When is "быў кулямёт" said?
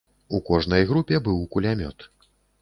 1.27-2.09